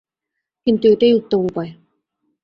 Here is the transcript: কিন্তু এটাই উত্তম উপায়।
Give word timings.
কিন্তু 0.67 0.85
এটাই 0.87 1.13
উত্তম 1.13 1.41
উপায়। 1.45 1.71